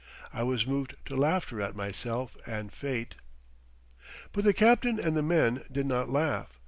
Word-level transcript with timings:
I 0.33 0.41
was 0.41 0.65
moved 0.65 0.95
to 1.05 1.15
laughter 1.15 1.61
at 1.61 1.75
myself 1.75 2.35
and 2.47 2.73
fate. 2.73 3.17
But 4.31 4.45
the 4.45 4.51
captain 4.51 4.99
and 4.99 5.15
the 5.15 5.21
men 5.21 5.61
did 5.71 5.85
not 5.85 6.09
laugh. 6.09 6.57